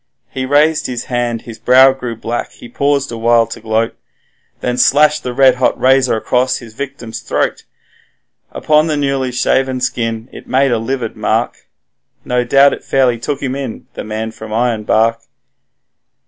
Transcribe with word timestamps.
He 0.31 0.47
raised 0.47 0.87
his 0.87 1.03
hand, 1.13 1.43
his 1.43 1.59
brow 1.59 1.91
grew 1.93 2.15
black, 2.15 2.53
he 2.53 2.67
paused 2.67 3.11
awhile 3.11 3.45
to 3.45 3.59
gloat, 3.61 3.95
Then 4.59 4.79
slashed 4.79 5.21
the 5.21 5.31
red 5.31 5.57
hot 5.57 5.79
razor 5.79 6.13
back 6.19 6.23
across 6.23 6.57
his 6.57 6.73
victim's 6.73 7.19
throat; 7.19 7.65
Upon 8.51 8.87
the 8.87 8.97
newly 8.97 9.31
shaven 9.31 9.79
skin 9.79 10.27
it 10.31 10.47
made 10.47 10.71
a 10.71 10.79
livid 10.79 11.15
mark 11.15 11.67
No 12.25 12.43
doubt 12.43 12.73
it 12.73 12.83
fairly 12.83 13.19
took 13.19 13.43
him 13.43 13.53
in 13.55 13.85
the 13.93 14.03
man 14.03 14.31
from 14.31 14.51
Ironbark. 14.51 15.19